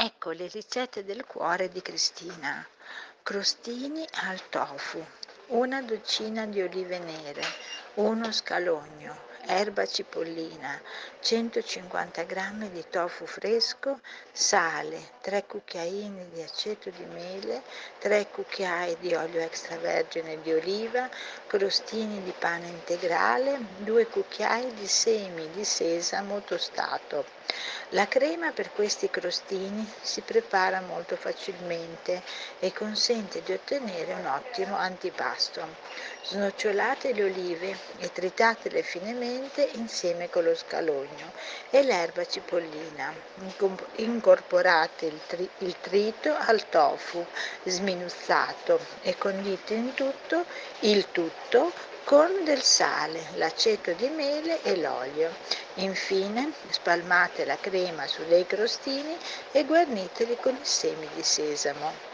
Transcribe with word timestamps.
Ecco 0.00 0.30
le 0.30 0.46
ricette 0.46 1.04
del 1.04 1.26
cuore 1.26 1.68
di 1.70 1.82
Cristina. 1.82 2.64
Crostini 3.20 4.06
al 4.28 4.48
tofu, 4.48 5.04
una 5.48 5.82
dozzina 5.82 6.46
di 6.46 6.62
olive 6.62 7.00
nere, 7.00 7.42
uno 7.94 8.30
scalogno, 8.30 9.16
erba 9.46 9.84
cipollina, 9.86 10.80
150 11.18 12.22
g 12.22 12.68
di 12.68 12.84
tofu 12.88 13.26
fresco, 13.26 13.98
sale, 14.30 15.17
3 15.28 15.44
cucchiaini 15.44 16.30
di 16.32 16.40
aceto 16.40 16.88
di 16.88 17.04
mele, 17.04 17.60
3 17.98 18.28
cucchiai 18.30 18.96
di 18.98 19.14
olio 19.14 19.42
extravergine 19.42 20.40
di 20.40 20.54
oliva, 20.54 21.06
crostini 21.46 22.22
di 22.22 22.32
pane 22.38 22.68
integrale, 22.68 23.58
2 23.76 24.06
cucchiai 24.06 24.72
di 24.72 24.86
semi 24.86 25.50
di 25.50 25.66
sesamo 25.66 26.40
tostato. 26.40 27.26
La 27.92 28.06
crema 28.06 28.52
per 28.52 28.70
questi 28.72 29.08
crostini 29.08 29.90
si 30.02 30.20
prepara 30.20 30.80
molto 30.80 31.16
facilmente 31.16 32.22
e 32.58 32.72
consente 32.72 33.42
di 33.42 33.52
ottenere 33.52 34.12
un 34.12 34.26
ottimo 34.26 34.76
antipasto. 34.76 35.66
Snocciolate 36.22 37.14
le 37.14 37.24
olive 37.24 37.78
e 37.98 38.12
tritatele 38.12 38.82
finemente 38.82 39.66
insieme 39.72 40.28
con 40.28 40.44
lo 40.44 40.54
scalogno 40.54 41.32
e 41.70 41.82
l'erba 41.82 42.26
cipollina. 42.26 43.14
Incorporate 43.96 45.17
tri- 45.26 45.48
il 45.58 45.76
trito 45.80 46.34
al 46.34 46.68
tofu 46.68 47.24
sminuzzato 47.64 48.80
e 49.00 49.16
condite 49.16 49.74
in 49.74 49.94
tutto 49.94 50.46
il 50.80 51.10
tutto 51.10 51.72
con 52.04 52.42
del 52.44 52.62
sale, 52.62 53.26
l'aceto 53.34 53.92
di 53.92 54.08
mele 54.08 54.62
e 54.62 54.76
l'olio. 54.76 55.36
Infine 55.74 56.52
spalmate 56.70 57.44
la 57.44 57.56
crema 57.56 58.06
su 58.06 58.24
dei 58.24 58.46
crostini 58.46 59.14
e 59.52 59.64
guarniteli 59.64 60.38
con 60.40 60.54
i 60.54 60.64
semi 60.64 61.08
di 61.10 61.22
sesamo. 61.22 62.08